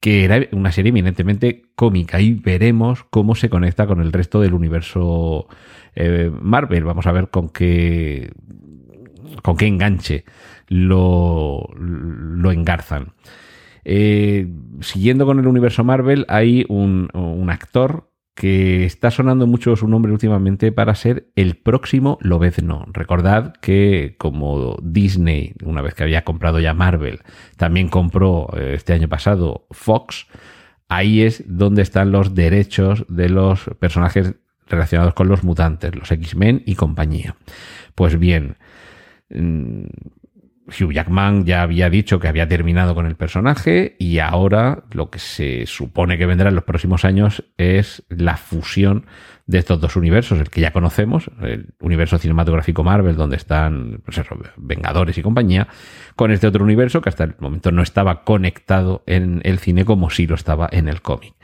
que 0.01 0.25
era 0.25 0.41
una 0.53 0.73
serie 0.73 0.91
eminentemente 0.91 1.63
cómica 1.75 2.21
y 2.21 2.33
veremos 2.35 3.05
cómo 3.05 3.35
se 3.35 3.51
conecta 3.51 3.87
con 3.87 4.01
el 4.01 4.13
resto 4.13 4.41
del 4.41 4.55
universo 4.55 5.47
eh, 5.95 6.31
Marvel. 6.41 6.85
Vamos 6.85 7.07
a 7.07 7.13
ver 7.13 7.29
con 7.29 7.51
qué, 7.51 8.33
con 9.43 9.57
qué 9.57 9.67
enganche 9.67 10.25
lo, 10.69 11.69
lo 11.77 12.51
engarzan. 12.51 13.13
Eh, 13.85 14.49
siguiendo 14.81 15.27
con 15.27 15.39
el 15.39 15.47
universo 15.47 15.85
Marvel, 15.85 16.25
hay 16.29 16.65
un, 16.69 17.09
un 17.15 17.51
actor 17.51 18.10
que 18.41 18.87
está 18.87 19.11
sonando 19.11 19.47
mucho 19.47 19.77
su 19.77 19.87
nombre 19.87 20.13
últimamente 20.13 20.73
para 20.73 20.95
ser 20.95 21.27
el 21.37 21.57
próximo 21.57 22.17
Lobezno. 22.23 22.87
Recordad 22.91 23.53
que 23.61 24.15
como 24.17 24.79
Disney, 24.83 25.53
una 25.63 25.83
vez 25.83 25.93
que 25.93 26.05
había 26.05 26.25
comprado 26.25 26.59
ya 26.59 26.73
Marvel, 26.73 27.21
también 27.59 27.91
compró 27.91 28.49
eh, 28.57 28.73
este 28.77 28.95
año 28.95 29.09
pasado 29.11 29.67
Fox, 29.73 30.27
ahí 30.89 31.21
es 31.21 31.45
donde 31.49 31.83
están 31.83 32.13
los 32.13 32.35
derechos 32.35 33.05
de 33.11 33.29
los 33.29 33.65
personajes 33.79 34.37
relacionados 34.67 35.13
con 35.13 35.29
los 35.29 35.45
mutantes, 35.45 35.95
los 35.95 36.11
X-Men 36.11 36.63
y 36.65 36.77
compañía. 36.77 37.37
Pues 37.95 38.19
bien, 38.19 38.57
mm, 39.29 39.85
Hugh 40.71 40.93
Jackman 40.93 41.45
ya 41.45 41.63
había 41.63 41.91
dicho 41.91 42.19
que 42.19 42.29
había 42.29 42.49
terminado 42.49 42.95
con 42.95 43.07
el 43.07 43.17
personaje 43.17 43.97
y 43.99 44.19
ahora 44.19 44.85
lo 44.93 45.11
que 45.11 45.19
se 45.19 45.67
supone 45.67 46.19
que 46.19 46.27
vendrá 46.27 46.49
en 46.49 46.55
los 46.55 46.65
próximos 46.65 47.05
años 47.05 47.45
es 47.59 48.03
la 48.09 48.37
fusión 48.37 49.07
de 49.51 49.59
estos 49.59 49.81
dos 49.81 49.97
universos, 49.97 50.39
el 50.39 50.49
que 50.49 50.61
ya 50.61 50.71
conocemos, 50.71 51.29
el 51.43 51.67
universo 51.81 52.19
cinematográfico 52.19 52.85
Marvel, 52.85 53.17
donde 53.17 53.37
están 53.37 54.01
pues 54.05 54.21
Vengadores 54.57 55.19
y 55.19 55.23
compañía, 55.23 55.67
con 56.15 56.31
este 56.31 56.47
otro 56.47 56.63
universo 56.63 57.01
que 57.01 57.09
hasta 57.09 57.25
el 57.25 57.35
momento 57.41 57.73
no 57.73 57.83
estaba 57.83 58.23
conectado 58.23 59.03
en 59.07 59.41
el 59.43 59.59
cine 59.59 59.85
como 59.85 60.09
si 60.11 60.29
lo 60.29 60.37
estaba 60.37 60.69
en 60.71 60.89
el 60.89 61.03
cómic. 61.03 61.35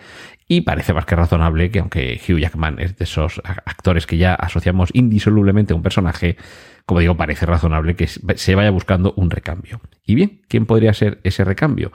Y 0.47 0.61
parece 0.61 0.95
más 0.95 1.05
que 1.05 1.17
razonable 1.17 1.73
que 1.73 1.81
aunque 1.81 2.21
Hugh 2.23 2.39
Jackman 2.39 2.79
es 2.79 2.97
de 2.97 3.05
esos 3.05 3.43
actores 3.45 4.07
que 4.07 4.19
ya 4.19 4.35
asociamos 4.35 4.91
indisolublemente 4.93 5.73
a 5.73 5.77
un 5.77 5.83
personaje, 5.83 6.37
como 6.85 7.01
digo, 7.01 7.17
parece 7.17 7.45
razonable 7.45 7.97
que 7.97 8.07
se 8.07 8.55
vaya 8.55 8.71
buscando 8.71 9.15
un 9.17 9.31
recambio. 9.31 9.81
Y 10.07 10.15
bien, 10.15 10.43
¿quién 10.47 10.67
podría 10.67 10.95
ser 10.95 11.19
ese 11.25 11.43
recambio? 11.43 11.91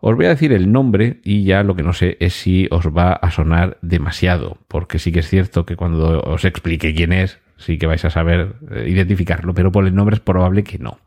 Os 0.00 0.14
voy 0.14 0.26
a 0.26 0.30
decir 0.30 0.52
el 0.52 0.70
nombre 0.70 1.20
y 1.24 1.44
ya 1.44 1.62
lo 1.62 1.74
que 1.74 1.82
no 1.82 1.92
sé 1.92 2.16
es 2.20 2.34
si 2.34 2.68
os 2.70 2.86
va 2.86 3.12
a 3.12 3.30
sonar 3.30 3.78
demasiado, 3.82 4.58
porque 4.68 4.98
sí 4.98 5.10
que 5.10 5.20
es 5.20 5.28
cierto 5.28 5.66
que 5.66 5.76
cuando 5.76 6.20
os 6.20 6.44
explique 6.44 6.94
quién 6.94 7.12
es, 7.12 7.40
sí 7.56 7.78
que 7.78 7.86
vais 7.86 8.04
a 8.04 8.10
saber 8.10 8.56
eh, 8.70 8.86
identificarlo, 8.88 9.54
pero 9.54 9.72
por 9.72 9.86
el 9.86 9.94
nombre 9.94 10.14
es 10.14 10.20
probable 10.20 10.62
que 10.62 10.78
no. 10.78 10.98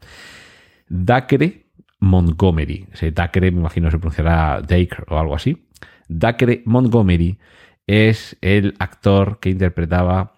Dacre 0.89 1.67
Montgomery. 1.99 2.87
Ese 2.91 3.11
Dacre, 3.11 3.51
me 3.51 3.59
imagino 3.59 3.89
se 3.89 3.97
pronunciará 3.97 4.61
Dacre 4.61 5.05
o 5.07 5.17
algo 5.17 5.35
así. 5.35 5.65
Dacre 6.09 6.61
Montgomery 6.65 7.37
es 7.87 8.37
el 8.41 8.75
actor 8.79 9.39
que 9.39 9.49
interpretaba 9.51 10.33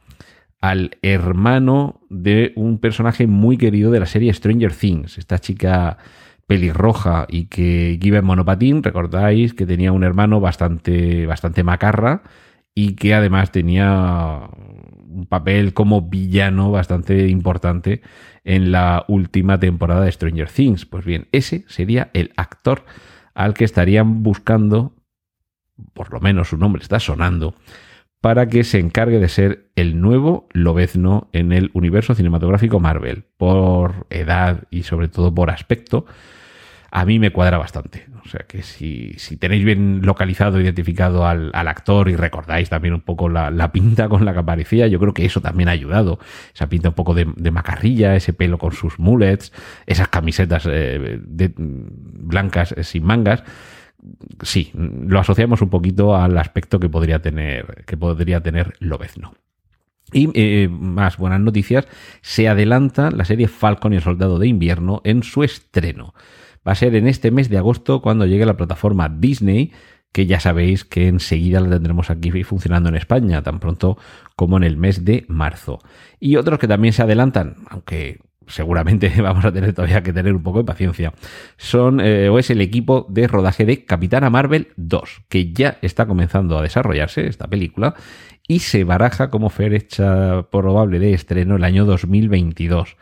al 0.61 0.97
hermano 1.01 2.01
de 2.09 2.53
un 2.55 2.77
personaje 2.77 3.27
muy 3.27 3.57
querido 3.57 3.91
de 3.91 3.99
la 3.99 4.05
serie 4.05 4.33
Stranger 4.33 4.73
Things. 4.73 5.17
Esta 5.17 5.39
chica 5.39 5.97
pelirroja 6.47 7.25
y 7.29 7.45
que 7.45 7.97
iba 8.01 8.17
en 8.17 8.25
monopatín, 8.25 8.83
recordáis 8.83 9.53
que 9.53 9.65
tenía 9.65 9.91
un 9.91 10.03
hermano 10.03 10.39
bastante, 10.39 11.25
bastante 11.25 11.63
macarra 11.63 12.23
y 12.75 12.95
que 12.95 13.13
además 13.13 13.51
tenía 13.51 14.49
un 15.13 15.25
papel 15.27 15.73
como 15.73 16.01
villano 16.01 16.71
bastante 16.71 17.27
importante 17.27 18.01
en 18.43 18.71
la 18.71 19.05
última 19.07 19.59
temporada 19.59 20.03
de 20.03 20.11
Stranger 20.11 20.49
Things. 20.49 20.85
Pues 20.85 21.05
bien, 21.05 21.27
ese 21.31 21.65
sería 21.67 22.09
el 22.13 22.33
actor 22.35 22.83
al 23.35 23.53
que 23.53 23.63
estarían 23.63 24.23
buscando, 24.23 24.93
por 25.93 26.11
lo 26.11 26.19
menos 26.19 26.49
su 26.49 26.57
nombre 26.57 26.81
está 26.81 26.99
sonando, 26.99 27.55
para 28.23 28.47
que 28.47 28.63
se 28.63 28.79
encargue 28.79 29.19
de 29.19 29.27
ser 29.27 29.65
el 29.75 29.99
nuevo 29.99 30.47
Lobezno 30.53 31.27
en 31.33 31.51
el 31.51 31.71
universo 31.73 32.15
cinematográfico 32.15 32.79
Marvel, 32.79 33.25
por 33.35 34.07
edad 34.09 34.63
y 34.71 34.83
sobre 34.83 35.09
todo 35.09 35.35
por 35.35 35.49
aspecto 35.51 36.05
a 36.89 37.03
mí 37.03 37.19
me 37.19 37.31
cuadra 37.31 37.57
bastante. 37.57 38.05
O 38.23 38.29
sea 38.29 38.45
que 38.47 38.61
si, 38.61 39.17
tenéis 39.37 39.65
bien 39.65 40.05
localizado, 40.05 40.61
identificado 40.61 41.27
al, 41.27 41.51
actor 41.53 42.07
y 42.07 42.15
recordáis 42.15 42.69
también 42.69 42.93
un 42.93 43.01
poco 43.01 43.27
la, 43.27 43.71
pinta 43.73 44.07
con 44.07 44.23
la 44.23 44.31
que 44.31 44.39
aparecía, 44.39 44.87
yo 44.87 44.99
creo 45.01 45.13
que 45.13 45.25
eso 45.25 45.41
también 45.41 45.67
ha 45.67 45.73
ayudado. 45.73 46.19
Esa 46.55 46.69
pinta 46.69 46.89
un 46.89 46.95
poco 46.95 47.13
de, 47.15 47.25
macarrilla, 47.51 48.15
ese 48.15 48.31
pelo 48.31 48.57
con 48.57 48.71
sus 48.71 48.99
mullets, 48.99 49.51
esas 49.85 50.07
camisetas 50.07 50.65
eh, 50.71 51.19
blancas 51.19 52.73
eh, 52.77 52.85
sin 52.85 53.03
mangas. 53.03 53.43
Sí, 54.41 54.71
lo 54.73 55.19
asociamos 55.19 55.61
un 55.61 55.69
poquito 55.69 56.15
al 56.15 56.37
aspecto 56.37 56.79
que 56.79 56.89
podría 56.89 57.21
tener, 57.21 57.83
que 57.85 57.97
podría 57.97 58.41
tener 58.41 58.73
Lobezno. 58.79 59.33
Y 60.11 60.29
eh, 60.33 60.67
más 60.69 61.17
buenas 61.17 61.39
noticias, 61.39 61.87
se 62.21 62.47
adelanta 62.47 63.09
la 63.09 63.25
serie 63.25 63.47
Falcon 63.47 63.93
y 63.93 63.95
el 63.95 64.01
Soldado 64.01 64.37
de 64.37 64.47
Invierno 64.47 65.01
en 65.03 65.23
su 65.23 65.43
estreno 65.43 66.13
va 66.67 66.71
a 66.71 66.75
ser 66.75 66.95
en 66.95 67.07
este 67.07 67.31
mes 67.31 67.49
de 67.49 67.57
agosto 67.57 68.01
cuando 68.01 68.25
llegue 68.25 68.45
la 68.45 68.57
plataforma 68.57 69.09
Disney, 69.09 69.71
que 70.11 70.25
ya 70.25 70.39
sabéis 70.39 70.85
que 70.85 71.07
enseguida 71.07 71.59
la 71.59 71.69
tendremos 71.69 72.09
aquí 72.09 72.43
funcionando 72.43 72.89
en 72.89 72.95
España, 72.95 73.41
tan 73.41 73.59
pronto 73.59 73.97
como 74.35 74.57
en 74.57 74.63
el 74.63 74.77
mes 74.77 75.05
de 75.05 75.25
marzo. 75.27 75.79
Y 76.19 76.35
otros 76.35 76.59
que 76.59 76.67
también 76.67 76.93
se 76.93 77.01
adelantan, 77.01 77.55
aunque 77.69 78.19
seguramente 78.47 79.09
vamos 79.21 79.45
a 79.45 79.51
tener 79.51 79.73
todavía 79.73 80.03
que 80.03 80.13
tener 80.13 80.33
un 80.33 80.43
poco 80.43 80.59
de 80.59 80.65
paciencia, 80.65 81.13
son 81.57 81.99
eh, 81.99 82.29
o 82.29 82.39
es 82.39 82.49
el 82.49 82.61
equipo 82.61 83.05
de 83.09 83.27
rodaje 83.27 83.65
de 83.65 83.85
Capitana 83.85 84.29
Marvel 84.29 84.69
2, 84.77 85.23
que 85.29 85.51
ya 85.53 85.77
está 85.81 86.05
comenzando 86.05 86.57
a 86.57 86.61
desarrollarse 86.61 87.27
esta 87.27 87.47
película 87.47 87.95
y 88.47 88.59
se 88.59 88.83
baraja 88.83 89.29
como 89.29 89.49
fecha 89.49 90.43
probable 90.51 90.99
de 90.99 91.13
estreno 91.13 91.55
el 91.55 91.63
año 91.63 91.85
2022 91.85 92.97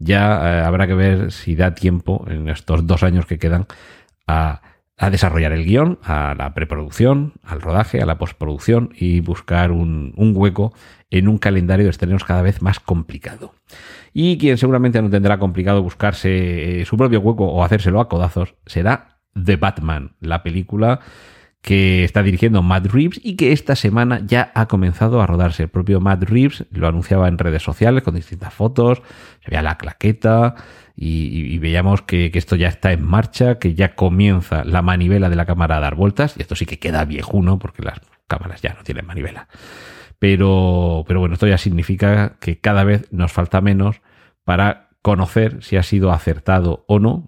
ya 0.00 0.60
eh, 0.60 0.64
habrá 0.64 0.86
que 0.86 0.94
ver 0.94 1.30
si 1.30 1.54
da 1.54 1.74
tiempo 1.74 2.24
en 2.28 2.48
estos 2.48 2.86
dos 2.86 3.02
años 3.02 3.26
que 3.26 3.38
quedan 3.38 3.66
a, 4.26 4.62
desarrollar 5.08 5.52
el 5.52 5.64
guion, 5.64 5.98
a 6.02 6.34
la 6.36 6.52
preproducción, 6.52 7.32
al 7.42 7.62
rodaje, 7.62 8.02
a 8.02 8.06
la 8.06 8.18
postproducción 8.18 8.90
y 8.94 9.20
buscar 9.20 9.70
un, 9.70 10.12
hueco 10.16 10.74
en 11.08 11.28
un 11.28 11.38
calendario 11.38 11.84
de 11.84 11.90
estrenos 11.90 12.24
cada 12.24 12.42
vez 12.42 12.60
más 12.60 12.80
complicado. 12.80 13.54
Y 14.12 14.36
quien 14.36 14.58
seguramente 14.58 15.00
no 15.00 15.08
tendrá 15.08 15.38
complicado 15.38 15.82
buscarse 15.82 16.80
eh, 16.80 16.84
su 16.84 16.98
propio 16.98 17.20
hueco 17.20 17.46
o 17.46 17.64
hacérselo 17.64 18.00
a 18.00 18.08
codazos 18.10 18.56
será 18.66 19.20
The 19.42 19.56
Batman, 19.56 20.16
la 20.20 20.42
película 20.42 21.00
que 21.62 22.04
está 22.04 22.22
dirigiendo 22.22 22.62
Matt 22.62 22.86
Reeves 22.86 23.20
y 23.22 23.36
que 23.36 23.52
esta 23.52 23.76
semana 23.76 24.20
ya 24.24 24.50
ha 24.54 24.66
comenzado 24.66 25.20
a 25.20 25.26
rodarse. 25.26 25.64
El 25.64 25.68
propio 25.68 26.00
Matt 26.00 26.24
Reeves 26.24 26.64
lo 26.70 26.88
anunciaba 26.88 27.28
en 27.28 27.38
redes 27.38 27.62
sociales 27.62 28.02
con 28.02 28.14
distintas 28.14 28.54
fotos, 28.54 29.02
se 29.44 29.50
veía 29.50 29.62
la 29.62 29.76
claqueta 29.76 30.54
y, 30.96 31.58
veíamos 31.58 32.02
que, 32.02 32.30
esto 32.34 32.56
ya 32.56 32.68
está 32.68 32.92
en 32.92 33.04
marcha, 33.04 33.58
que 33.58 33.74
ya 33.74 33.94
comienza 33.94 34.64
la 34.64 34.82
manivela 34.82 35.28
de 35.28 35.36
la 35.36 35.46
cámara 35.46 35.76
a 35.76 35.80
dar 35.80 35.94
vueltas 35.94 36.34
y 36.36 36.42
esto 36.42 36.54
sí 36.54 36.66
que 36.66 36.78
queda 36.78 37.04
viejuno 37.04 37.58
porque 37.58 37.82
las 37.82 38.00
cámaras 38.26 38.62
ya 38.62 38.74
no 38.74 38.82
tienen 38.82 39.06
manivela. 39.06 39.48
Pero, 40.18 41.04
pero 41.06 41.20
bueno, 41.20 41.34
esto 41.34 41.46
ya 41.46 41.58
significa 41.58 42.36
que 42.40 42.58
cada 42.58 42.84
vez 42.84 43.06
nos 43.10 43.32
falta 43.32 43.60
menos 43.60 44.02
para 44.44 44.88
conocer 45.02 45.62
si 45.62 45.76
ha 45.76 45.82
sido 45.82 46.12
acertado 46.12 46.84
o 46.86 46.98
no. 46.98 47.24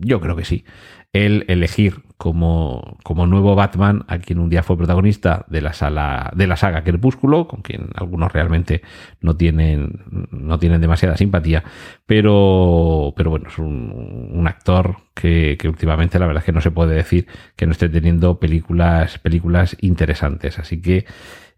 Yo 0.00 0.20
creo 0.20 0.34
que 0.36 0.44
sí 0.44 0.64
el 1.12 1.44
elegir 1.48 2.02
como, 2.18 2.98
como 3.04 3.28
nuevo 3.28 3.54
Batman 3.54 4.04
a 4.08 4.18
quien 4.18 4.40
un 4.40 4.50
día 4.50 4.64
fue 4.64 4.76
protagonista 4.76 5.46
de 5.48 5.62
la, 5.62 5.72
sala, 5.72 6.32
de 6.34 6.48
la 6.48 6.56
saga 6.56 6.82
Crepúsculo, 6.82 7.46
con 7.46 7.62
quien 7.62 7.90
algunos 7.94 8.32
realmente 8.32 8.82
no 9.20 9.36
tienen, 9.36 10.02
no 10.32 10.58
tienen 10.58 10.80
demasiada 10.80 11.16
simpatía, 11.16 11.62
pero, 12.06 13.14
pero 13.16 13.30
bueno, 13.30 13.48
es 13.48 13.58
un, 13.58 14.44
actor 14.48 14.96
que, 15.14 15.56
últimamente 15.64 16.18
la 16.18 16.26
verdad 16.26 16.42
es 16.42 16.46
que 16.46 16.52
no 16.52 16.60
se 16.60 16.72
puede 16.72 16.94
decir 16.96 17.28
que 17.54 17.66
no 17.66 17.72
esté 17.72 17.88
teniendo 17.88 18.40
películas, 18.40 19.18
películas 19.18 19.76
interesantes. 19.80 20.58
Así 20.58 20.82
que 20.82 21.04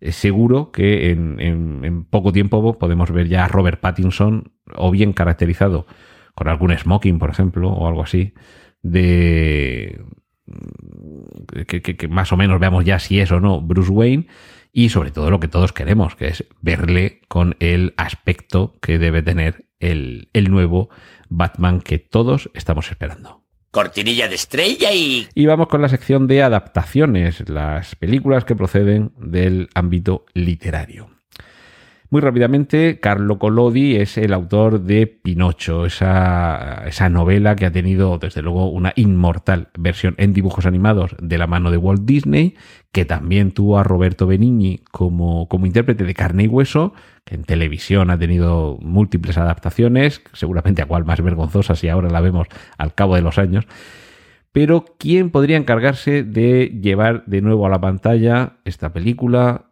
eh, 0.01 0.13
seguro 0.13 0.73
que 0.73 1.11
en, 1.11 1.39
en 1.41 2.05
poco 2.05 2.33
tiempo 2.33 2.79
podemos 2.79 3.11
ver 3.13 3.29
ya 3.29 3.47
a 3.47 3.49
Robert 3.49 3.81
Pattinson 3.81 4.53
o 4.75 4.91
bien 4.91 5.15
caracterizado 5.15 5.87
con 6.35 6.49
algún 6.49 6.77
smoking, 6.77 7.19
por 7.19 7.31
ejemplo, 7.31 7.71
o 7.71 7.89
algo 7.89 8.03
así, 8.03 8.35
de 8.83 10.01
que, 11.67 12.09
más 12.09 12.33
o 12.33 12.37
menos 12.37 12.61
veamos 12.61 12.85
ya 12.85 12.99
si 12.99 13.21
es 13.21 13.31
o 13.33 13.41
no 13.41 13.61
Bruce 13.61 13.91
Wayne 13.91 14.27
y 14.73 14.89
sobre 14.91 15.11
todo 15.11 15.31
lo 15.31 15.41
que 15.41 15.49
todos 15.49 15.73
queremos, 15.73 16.17
que 16.17 16.29
es 16.29 16.45
verle 16.61 17.21
con 17.29 17.57
el 17.61 17.95
aspecto 17.97 18.75
que 18.81 18.99
debe 18.99 19.23
tener 19.23 19.67
el, 19.81 20.29
el 20.33 20.51
nuevo 20.51 20.91
Batman 21.29 21.81
que 21.81 21.99
todos 21.99 22.51
estamos 22.55 22.91
esperando. 22.91 23.45
Cortinilla 23.71 24.29
de 24.29 24.35
estrella 24.35 24.93
y... 24.93 25.29
Y 25.35 25.47
vamos 25.47 25.69
con 25.69 25.81
la 25.81 25.89
sección 25.89 26.27
de 26.27 26.43
adaptaciones, 26.43 27.49
las 27.49 27.95
películas 27.95 28.45
que 28.45 28.57
proceden 28.57 29.13
del 29.17 29.69
ámbito 29.75 30.27
literario. 30.35 31.20
Muy 32.13 32.23
rápidamente, 32.23 32.99
Carlo 32.99 33.39
Collodi 33.39 33.95
es 33.95 34.19
el 34.19 34.33
autor 34.33 34.81
de 34.81 35.07
Pinocho, 35.07 35.87
esa, 35.87 36.83
esa, 36.85 37.09
novela 37.09 37.55
que 37.55 37.67
ha 37.67 37.71
tenido 37.71 38.19
desde 38.19 38.43
luego 38.43 38.69
una 38.69 38.93
inmortal 38.97 39.69
versión 39.79 40.17
en 40.19 40.33
dibujos 40.33 40.67
animados 40.67 41.15
de 41.23 41.39
la 41.39 41.47
mano 41.47 41.71
de 41.71 41.77
Walt 41.77 42.03
Disney, 42.03 42.57
que 42.91 43.05
también 43.05 43.53
tuvo 43.53 43.79
a 43.79 43.85
Roberto 43.85 44.27
Benigni 44.27 44.83
como, 44.91 45.49
como 45.49 45.67
intérprete 45.67 46.03
de 46.03 46.15
carne 46.15 46.43
y 46.43 46.49
hueso, 46.49 46.95
que 47.25 47.37
en 47.37 47.45
televisión 47.45 48.11
ha 48.11 48.19
tenido 48.19 48.77
múltiples 48.83 49.39
adaptaciones, 49.39 50.21
seguramente 50.33 50.83
a 50.83 50.87
cual 50.87 51.05
más 51.05 51.23
vergonzosa 51.23 51.77
si 51.77 51.89
ahora 51.89 52.11
la 52.11 52.21
vemos 52.21 52.49
al 52.77 52.93
cabo 52.93 53.15
de 53.15 53.23
los 53.23 53.39
años. 53.39 53.67
Pero 54.51 54.85
¿quién 54.99 55.31
podría 55.31 55.57
encargarse 55.57 56.25
de 56.25 56.77
llevar 56.83 57.25
de 57.27 57.41
nuevo 57.41 57.67
a 57.67 57.71
la 57.71 57.81
pantalla 57.81 58.57
esta 58.65 58.93
película? 58.93 59.70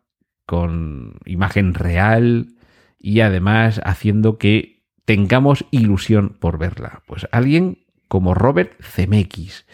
Con 0.48 1.18
imagen 1.26 1.74
real 1.74 2.54
y 2.98 3.20
además 3.20 3.82
haciendo 3.84 4.38
que 4.38 4.82
tengamos 5.04 5.66
ilusión 5.70 6.30
por 6.40 6.56
verla. 6.56 7.02
Pues 7.06 7.28
alguien 7.32 7.84
como 8.08 8.32
Robert 8.32 8.72
Zemeckis, 8.82 9.66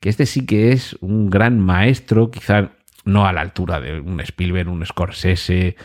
que 0.00 0.08
este 0.08 0.26
sí 0.26 0.44
que 0.44 0.72
es 0.72 0.98
un 1.00 1.30
gran 1.30 1.60
maestro, 1.60 2.32
quizá 2.32 2.72
no 3.04 3.24
a 3.24 3.32
la 3.32 3.40
altura 3.40 3.78
de 3.78 4.00
un 4.00 4.18
Spielberg, 4.18 4.68
un 4.68 4.84
Scorsese, 4.84 5.76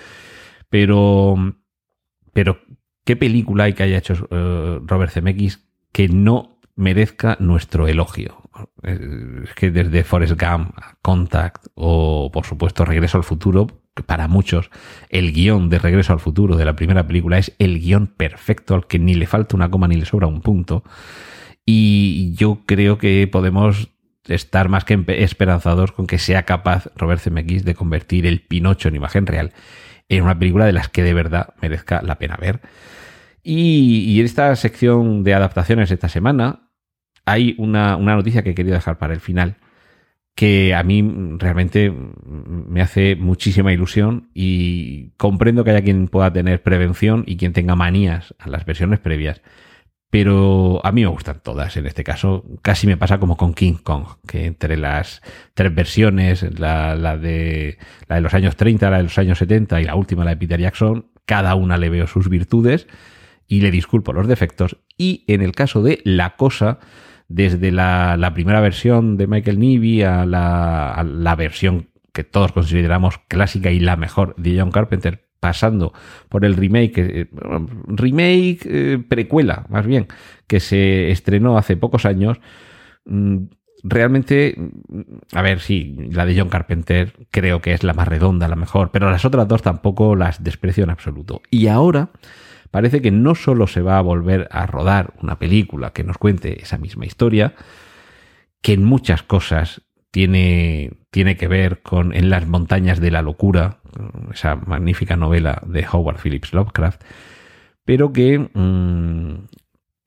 pero, 0.71 1.35
pero 2.33 2.61
¿qué 3.05 3.15
película 3.15 3.65
hay 3.65 3.73
que 3.73 3.83
haya 3.83 3.99
hecho 3.99 4.27
eh, 4.31 4.79
Robert 4.87 5.11
Zemeckis 5.11 5.69
que 5.91 6.07
no 6.07 6.59
merezca 6.75 7.37
nuestro 7.39 7.87
elogio? 7.87 8.41
Es 8.81 9.53
que 9.53 9.69
desde 9.69 10.03
Forrest 10.03 10.41
Gump, 10.41 10.75
Contact 11.03 11.67
o 11.75 12.31
por 12.33 12.47
supuesto 12.47 12.85
Regreso 12.85 13.19
al 13.19 13.23
Futuro, 13.23 13.80
para 14.05 14.27
muchos 14.27 14.69
el 15.09 15.33
guion 15.33 15.69
de 15.69 15.79
Regreso 15.79 16.13
al 16.13 16.19
Futuro 16.19 16.55
de 16.55 16.65
la 16.65 16.75
primera 16.75 17.05
película 17.07 17.37
es 17.37 17.53
el 17.59 17.79
guion 17.79 18.07
perfecto 18.07 18.75
al 18.75 18.87
que 18.87 18.99
ni 18.99 19.13
le 19.13 19.27
falta 19.27 19.55
una 19.55 19.69
coma 19.69 19.87
ni 19.87 19.95
le 19.95 20.05
sobra 20.05 20.27
un 20.27 20.41
punto. 20.41 20.83
Y 21.65 22.33
yo 22.35 22.61
creo 22.65 22.97
que 22.97 23.27
podemos 23.27 23.89
estar 24.27 24.69
más 24.69 24.85
que 24.85 25.03
esperanzados 25.07 25.91
con 25.91 26.07
que 26.07 26.19
sea 26.19 26.43
capaz 26.43 26.87
Robert 26.95 27.21
Zemeckis 27.21 27.65
de 27.65 27.75
convertir 27.75 28.25
el 28.25 28.41
Pinocho 28.41 28.87
en 28.87 28.95
imagen 28.95 29.25
real 29.25 29.51
en 30.09 30.23
una 30.23 30.37
película 30.37 30.65
de 30.65 30.73
las 30.73 30.89
que 30.89 31.03
de 31.03 31.13
verdad 31.13 31.53
merezca 31.61 32.01
la 32.01 32.17
pena 32.17 32.37
ver. 32.37 32.61
Y, 33.43 34.19
en 34.19 34.25
esta 34.25 34.55
sección 34.55 35.23
de 35.23 35.33
adaptaciones 35.33 35.89
esta 35.91 36.09
semana 36.09 36.69
hay 37.25 37.55
una, 37.57 37.95
una 37.97 38.15
noticia 38.15 38.43
que 38.43 38.51
he 38.51 38.55
querido 38.55 38.75
dejar 38.75 38.97
para 38.97 39.13
el 39.13 39.19
final 39.19 39.57
que 40.35 40.73
a 40.73 40.83
mí 40.83 41.03
realmente 41.37 41.91
me 41.91 42.81
hace 42.81 43.15
muchísima 43.15 43.73
ilusión 43.73 44.29
y 44.33 45.09
comprendo 45.17 45.63
que 45.63 45.71
haya 45.71 45.83
quien 45.83 46.07
pueda 46.07 46.31
tener 46.31 46.63
prevención 46.63 47.23
y 47.27 47.37
quien 47.37 47.53
tenga 47.53 47.75
manías 47.75 48.33
a 48.39 48.49
las 48.49 48.65
versiones 48.65 48.99
previas. 48.99 49.41
Pero 50.09 50.85
a 50.85 50.91
mí 50.91 51.01
me 51.01 51.07
gustan 51.07 51.39
todas. 51.41 51.77
En 51.77 51.85
este 51.85 52.03
caso, 52.03 52.43
casi 52.61 52.85
me 52.85 52.97
pasa 52.97 53.17
como 53.17 53.37
con 53.37 53.53
King 53.53 53.77
Kong, 53.81 54.05
que 54.27 54.45
entre 54.45 54.75
las 54.75 55.21
tres 55.53 55.73
versiones, 55.73 56.43
la, 56.59 56.95
de, 57.17 57.77
la 58.07 58.15
de 58.15 58.21
los 58.21 58.33
años 58.33 58.57
30, 58.57 58.89
la 58.89 58.97
de 58.97 59.03
los 59.03 59.17
años 59.17 59.37
70 59.37 59.79
y 59.79 59.85
la 59.85 59.95
última, 59.95 60.25
la 60.25 60.31
de 60.31 60.37
Peter 60.37 60.59
Jackson, 60.59 61.07
cada 61.25 61.55
una 61.55 61.77
le 61.77 61.89
veo 61.89 62.07
sus 62.07 62.27
virtudes 62.27 62.87
y 63.47 63.61
le 63.61 63.71
disculpo 63.71 64.11
los 64.11 64.27
defectos. 64.27 64.77
Y 64.97 65.23
en 65.27 65.41
el 65.41 65.53
caso 65.53 65.81
de 65.81 66.01
La 66.03 66.35
Cosa, 66.35 66.79
desde 67.33 67.71
la, 67.71 68.17
la 68.17 68.33
primera 68.33 68.59
versión 68.59 69.17
de 69.17 69.27
Michael 69.27 69.59
Neely 69.59 70.03
a 70.03 70.25
la, 70.25 70.91
a 70.91 71.03
la 71.03 71.35
versión 71.35 71.87
que 72.13 72.23
todos 72.23 72.51
consideramos 72.51 73.19
clásica 73.27 73.71
y 73.71 73.79
la 73.79 73.95
mejor 73.95 74.35
de 74.37 74.59
John 74.59 74.71
Carpenter, 74.71 75.27
pasando 75.39 75.93
por 76.29 76.45
el 76.45 76.55
remake, 76.55 76.97
eh, 76.97 77.29
remake 77.87 78.59
eh, 78.65 79.03
precuela, 79.07 79.65
más 79.69 79.85
bien, 79.85 80.07
que 80.47 80.59
se 80.59 81.09
estrenó 81.09 81.57
hace 81.57 81.77
pocos 81.77 82.05
años. 82.05 82.39
Mm, 83.05 83.45
realmente, 83.83 84.55
mm, 84.57 85.01
a 85.33 85.41
ver, 85.41 85.61
sí, 85.61 85.95
la 86.11 86.25
de 86.25 86.37
John 86.37 86.49
Carpenter 86.49 87.13
creo 87.31 87.61
que 87.61 87.73
es 87.73 87.83
la 87.83 87.93
más 87.93 88.07
redonda, 88.07 88.47
la 88.49 88.55
mejor, 88.57 88.91
pero 88.91 89.09
las 89.09 89.23
otras 89.23 89.47
dos 89.47 89.61
tampoco 89.61 90.15
las 90.15 90.43
desprecio 90.43 90.83
en 90.83 90.89
absoluto. 90.89 91.41
Y 91.49 91.67
ahora 91.67 92.09
parece 92.71 93.01
que 93.01 93.11
no 93.11 93.35
solo 93.35 93.67
se 93.67 93.81
va 93.81 93.97
a 93.97 94.01
volver 94.01 94.47
a 94.51 94.65
rodar 94.65 95.13
una 95.21 95.37
película 95.37 95.91
que 95.91 96.03
nos 96.03 96.17
cuente 96.17 96.61
esa 96.61 96.77
misma 96.77 97.05
historia, 97.05 97.53
que 98.61 98.73
en 98.73 98.83
muchas 98.83 99.23
cosas 99.23 99.81
tiene, 100.11 100.93
tiene 101.09 101.37
que 101.37 101.47
ver 101.47 101.81
con 101.81 102.13
En 102.13 102.29
las 102.29 102.47
montañas 102.47 102.99
de 102.99 103.11
la 103.11 103.21
locura, 103.21 103.79
esa 104.33 104.55
magnífica 104.55 105.15
novela 105.15 105.61
de 105.65 105.85
Howard 105.91 106.19
Phillips 106.19 106.53
Lovecraft, 106.53 107.01
pero 107.85 108.13
que, 108.13 108.49
mmm, 108.53 109.45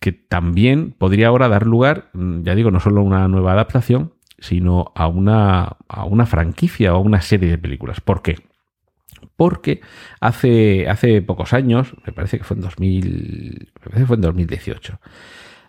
que 0.00 0.12
también 0.12 0.94
podría 0.97 1.28
ahora 1.28 1.49
dar 1.49 1.66
lugar, 1.66 2.11
ya 2.14 2.54
digo, 2.54 2.71
no 2.71 2.80
solo 2.80 3.00
a 3.00 3.04
una 3.04 3.28
nueva 3.28 3.52
adaptación, 3.52 4.12
sino 4.38 4.92
a 4.94 5.06
una, 5.06 5.76
a 5.88 6.04
una 6.04 6.26
franquicia 6.26 6.94
o 6.94 6.97
a 6.97 7.00
una 7.00 7.23
serie 7.23 7.50
de 7.50 7.59
películas. 7.59 8.00
¿Por 8.00 8.23
qué? 8.23 8.37
Porque 9.37 9.81
hace, 10.21 10.88
hace 10.88 11.23
pocos 11.23 11.52
años, 11.52 11.95
me 12.07 12.12
parece 12.12 12.38
que 12.38 12.45
fue 12.45 12.57
en 12.57 12.62
2000, 12.62 13.73
me 13.75 13.81
parece 13.81 14.00
que 14.00 14.07
fue 14.07 14.16
en 14.16 14.23
2018, 14.23 15.00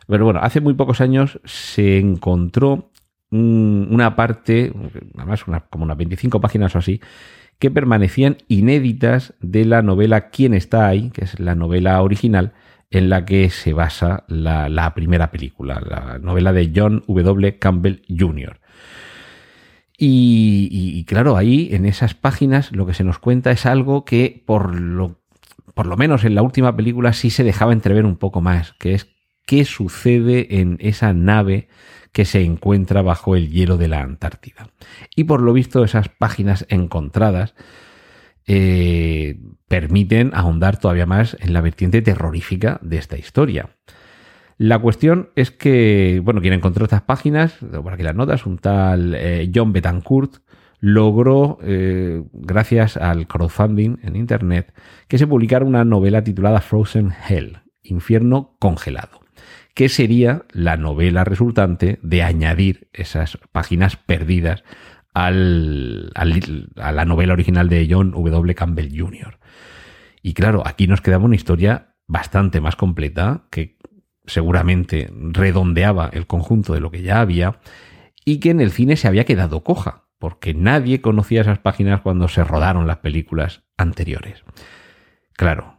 pero 0.07 0.25
bueno, 0.25 0.39
hace 0.41 0.61
muy 0.61 0.73
pocos 0.73 1.01
años 1.01 1.39
se 1.45 1.97
encontró 1.97 2.91
un, 3.31 3.87
una 3.91 4.15
parte, 4.15 4.71
además 5.17 5.47
una, 5.47 5.61
como 5.61 5.85
unas 5.85 5.97
25 5.97 6.39
páginas 6.41 6.75
o 6.75 6.79
así, 6.79 7.01
que 7.59 7.71
permanecían 7.71 8.37
inéditas 8.47 9.33
de 9.39 9.65
la 9.65 9.81
novela 9.81 10.29
¿Quién 10.29 10.53
está 10.53 10.87
ahí?, 10.87 11.09
que 11.11 11.23
es 11.23 11.39
la 11.39 11.55
novela 11.55 12.01
original 12.01 12.53
en 12.91 13.09
la 13.09 13.25
que 13.25 13.49
se 13.49 13.73
basa 13.73 14.25
la 14.27 14.93
primera 14.93 15.31
película, 15.31 15.81
la 15.81 16.19
novela 16.19 16.53
de 16.53 16.71
John 16.73 17.03
W. 17.07 17.57
Campbell 17.57 18.03
Jr. 18.07 18.59
Y, 19.97 21.05
claro, 21.05 21.37
ahí 21.37 21.69
en 21.71 21.85
esas 21.85 22.15
páginas 22.15 22.71
lo 22.71 22.85
que 22.85 22.93
se 22.93 23.03
nos 23.03 23.19
cuenta 23.19 23.51
es 23.51 23.65
algo 23.65 24.03
que 24.03 24.43
por 24.45 24.75
lo, 24.75 25.21
por 25.73 25.85
lo 25.85 25.95
menos 25.95 26.25
en 26.25 26.35
la 26.35 26.41
última 26.41 26.75
película 26.75 27.13
sí 27.13 27.29
se 27.29 27.43
dejaba 27.43 27.73
entrever 27.73 28.05
un 28.05 28.17
poco 28.17 28.41
más, 28.41 28.73
que 28.73 28.93
es 28.93 29.07
qué 29.45 29.63
sucede 29.63 30.59
en 30.59 30.77
esa 30.81 31.13
nave 31.13 31.69
que 32.11 32.25
se 32.25 32.43
encuentra 32.43 33.01
bajo 33.01 33.35
el 33.35 33.51
hielo 33.51 33.77
de 33.77 33.87
la 33.87 34.01
Antártida. 34.01 34.69
Y 35.15 35.25
por 35.25 35.41
lo 35.41 35.53
visto 35.53 35.83
esas 35.83 36.09
páginas 36.09 36.65
encontradas 36.69 37.55
eh, 38.47 39.39
permiten 39.67 40.31
ahondar 40.33 40.77
todavía 40.77 41.05
más 41.05 41.35
en 41.39 41.53
la 41.53 41.61
vertiente 41.61 42.01
terrorífica 42.01 42.79
de 42.81 42.97
esta 42.97 43.17
historia. 43.17 43.75
La 44.57 44.79
cuestión 44.79 45.29
es 45.35 45.51
que, 45.51 46.21
bueno, 46.23 46.39
quien 46.39 46.53
encontró 46.53 46.85
estas 46.85 47.01
páginas, 47.01 47.57
por 47.59 47.93
aquí 47.93 48.03
las 48.03 48.15
notas, 48.15 48.45
un 48.45 48.57
tal 48.57 49.13
eh, 49.15 49.51
John 49.53 49.73
Betancourt, 49.73 50.37
logró, 50.79 51.57
eh, 51.61 52.23
gracias 52.31 52.95
al 52.95 53.27
crowdfunding 53.27 53.97
en 54.03 54.15
Internet, 54.15 54.73
que 55.07 55.17
se 55.17 55.27
publicara 55.27 55.65
una 55.65 55.83
novela 55.83 56.23
titulada 56.23 56.61
Frozen 56.61 57.11
Hell, 57.27 57.59
Infierno 57.81 58.55
Congelado, 58.59 59.21
que 59.73 59.89
sería 59.89 60.45
la 60.51 60.77
novela 60.77 61.25
resultante 61.25 61.99
de 62.01 62.23
añadir 62.23 62.87
esas 62.93 63.37
páginas 63.51 63.97
perdidas 63.97 64.63
a 65.13 65.31
la 65.31 67.05
novela 67.05 67.33
original 67.33 67.67
de 67.67 67.87
John 67.89 68.11
W. 68.11 68.53
Campbell 68.53 68.97
Jr. 68.97 69.39
Y 70.21 70.33
claro, 70.33 70.63
aquí 70.65 70.87
nos 70.87 71.01
quedaba 71.01 71.25
una 71.25 71.35
historia 71.35 71.95
bastante 72.07 72.61
más 72.61 72.75
completa 72.75 73.47
que 73.49 73.77
seguramente 74.27 75.09
redondeaba 75.13 76.09
el 76.13 76.27
conjunto 76.27 76.73
de 76.73 76.79
lo 76.79 76.91
que 76.91 77.01
ya 77.01 77.19
había 77.19 77.59
y 78.25 78.39
que 78.39 78.49
en 78.49 78.59
el 78.59 78.71
cine 78.71 78.97
se 78.97 79.07
había 79.07 79.25
quedado 79.25 79.63
coja, 79.63 80.05
porque 80.19 80.53
nadie 80.53 81.01
conocía 81.01 81.41
esas 81.41 81.59
páginas 81.59 82.01
cuando 82.01 82.27
se 82.27 82.43
rodaron 82.43 82.87
las 82.87 82.97
películas 82.97 83.63
anteriores. 83.77 84.43
Claro, 85.33 85.77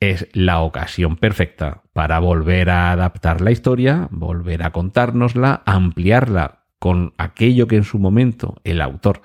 es 0.00 0.28
la 0.32 0.60
ocasión 0.60 1.16
perfecta 1.16 1.82
para 1.92 2.18
volver 2.18 2.70
a 2.70 2.92
adaptar 2.92 3.40
la 3.40 3.50
historia, 3.50 4.08
volver 4.10 4.62
a 4.62 4.72
contárnosla, 4.72 5.62
ampliarla 5.64 6.64
con 6.78 7.14
aquello 7.18 7.66
que 7.66 7.76
en 7.76 7.84
su 7.84 7.98
momento 7.98 8.56
el 8.64 8.80
autor 8.80 9.22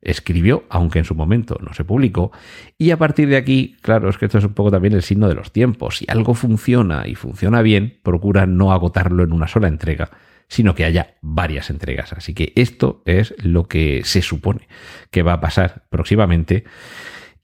escribió, 0.00 0.64
aunque 0.68 1.00
en 1.00 1.04
su 1.04 1.14
momento 1.14 1.58
no 1.60 1.74
se 1.74 1.84
publicó, 1.84 2.32
y 2.76 2.90
a 2.90 2.96
partir 2.96 3.28
de 3.28 3.36
aquí, 3.36 3.76
claro, 3.80 4.08
es 4.08 4.18
que 4.18 4.26
esto 4.26 4.38
es 4.38 4.44
un 4.44 4.54
poco 4.54 4.70
también 4.70 4.94
el 4.94 5.02
signo 5.02 5.28
de 5.28 5.34
los 5.34 5.52
tiempos. 5.52 5.98
Si 5.98 6.06
algo 6.08 6.34
funciona 6.34 7.06
y 7.06 7.14
funciona 7.14 7.62
bien, 7.62 7.98
procura 8.02 8.46
no 8.46 8.72
agotarlo 8.72 9.24
en 9.24 9.32
una 9.32 9.48
sola 9.48 9.68
entrega, 9.68 10.10
sino 10.48 10.74
que 10.74 10.84
haya 10.84 11.16
varias 11.20 11.70
entregas. 11.70 12.12
Así 12.12 12.34
que 12.34 12.52
esto 12.56 13.02
es 13.04 13.34
lo 13.38 13.64
que 13.64 14.02
se 14.04 14.22
supone 14.22 14.68
que 15.10 15.22
va 15.22 15.34
a 15.34 15.40
pasar 15.40 15.84
próximamente. 15.90 16.64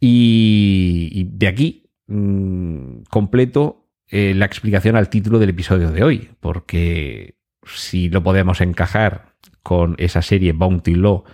Y, 0.00 1.28
de 1.32 1.46
aquí 1.46 1.90
mmm, 2.06 3.02
completo 3.10 3.88
eh, 4.08 4.34
la 4.34 4.46
explicación 4.46 4.96
al 4.96 5.08
título 5.08 5.38
del 5.38 5.50
episodio 5.50 5.90
de 5.90 6.02
hoy, 6.02 6.30
porque 6.40 7.36
si 7.66 8.10
lo 8.10 8.22
podemos 8.22 8.60
encajar 8.60 9.34
con 9.62 9.94
esa 9.98 10.20
serie 10.20 10.52
Bounty 10.52 10.94
Law, 10.94 11.24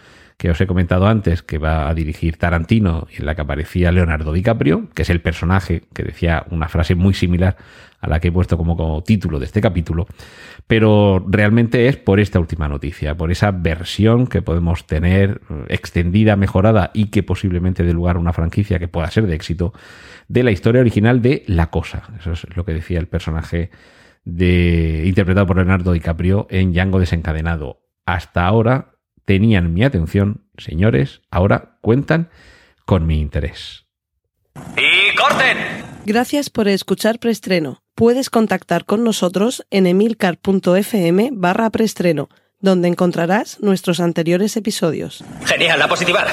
que 0.40 0.48
os 0.48 0.58
he 0.58 0.66
comentado 0.66 1.06
antes, 1.06 1.42
que 1.42 1.58
va 1.58 1.86
a 1.86 1.92
dirigir 1.92 2.38
Tarantino, 2.38 3.06
en 3.14 3.26
la 3.26 3.34
que 3.34 3.42
aparecía 3.42 3.92
Leonardo 3.92 4.32
DiCaprio, 4.32 4.88
que 4.94 5.02
es 5.02 5.10
el 5.10 5.20
personaje 5.20 5.82
que 5.92 6.02
decía 6.02 6.46
una 6.48 6.66
frase 6.66 6.94
muy 6.94 7.12
similar 7.12 7.58
a 8.00 8.08
la 8.08 8.20
que 8.20 8.28
he 8.28 8.32
puesto 8.32 8.56
como, 8.56 8.74
como 8.74 9.02
título 9.02 9.38
de 9.38 9.44
este 9.44 9.60
capítulo, 9.60 10.06
pero 10.66 11.22
realmente 11.28 11.88
es 11.88 11.98
por 11.98 12.20
esta 12.20 12.40
última 12.40 12.68
noticia, 12.68 13.18
por 13.18 13.30
esa 13.30 13.50
versión 13.50 14.26
que 14.26 14.40
podemos 14.40 14.86
tener 14.86 15.42
eh, 15.50 15.64
extendida, 15.68 16.36
mejorada 16.36 16.90
y 16.94 17.08
que 17.08 17.22
posiblemente 17.22 17.84
dé 17.84 17.92
lugar 17.92 18.16
a 18.16 18.20
una 18.20 18.32
franquicia 18.32 18.78
que 18.78 18.88
pueda 18.88 19.10
ser 19.10 19.26
de 19.26 19.34
éxito 19.34 19.74
de 20.28 20.42
la 20.42 20.52
historia 20.52 20.80
original 20.80 21.20
de 21.20 21.44
La 21.48 21.68
Cosa. 21.68 22.04
Eso 22.18 22.32
es 22.32 22.56
lo 22.56 22.64
que 22.64 22.72
decía 22.72 22.98
el 22.98 23.08
personaje 23.08 23.70
de, 24.24 25.02
interpretado 25.04 25.46
por 25.46 25.56
Leonardo 25.56 25.92
DiCaprio 25.92 26.46
en 26.48 26.72
Django 26.72 26.98
desencadenado. 26.98 27.82
Hasta 28.06 28.46
ahora 28.46 28.94
tenían 29.30 29.72
mi 29.72 29.84
atención, 29.84 30.42
señores, 30.58 31.20
ahora 31.30 31.76
cuentan 31.82 32.30
con 32.84 33.06
mi 33.06 33.20
interés. 33.20 33.86
¡Y 34.76 35.14
corten! 35.14 35.56
Gracias 36.04 36.50
por 36.50 36.66
escuchar 36.66 37.20
Preestreno. 37.20 37.80
Puedes 37.94 38.28
contactar 38.28 38.86
con 38.86 39.04
nosotros 39.04 39.64
en 39.70 39.86
emilcar.fm 39.86 41.30
barra 41.32 41.70
preestreno, 41.70 42.28
donde 42.58 42.88
encontrarás 42.88 43.60
nuestros 43.60 44.00
anteriores 44.00 44.56
episodios. 44.56 45.22
Genial, 45.44 45.78
la 45.78 45.86
positiva. 45.86 46.26